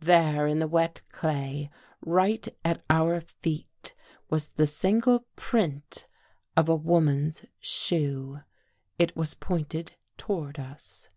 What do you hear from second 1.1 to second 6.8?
clay, right at our feet, was the single print of a